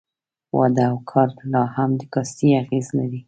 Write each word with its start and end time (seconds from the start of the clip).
واده 0.57 0.83
او 0.91 0.97
کار 1.11 1.27
لا 1.51 1.63
هم 1.75 1.89
د 1.99 2.01
کاستي 2.13 2.49
اغېز 2.61 2.87
لري. 2.97 3.19